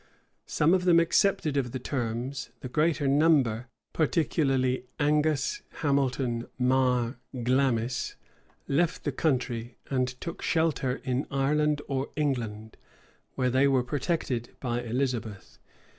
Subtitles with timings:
[0.47, 8.15] Some of them accepted of the terms; the greater number, particularly Angus, Hamilton, Marre, Glamis,
[8.67, 12.77] left the country, and took shelter in Ireland or England,
[13.35, 15.59] where they were protected by Elizabeth.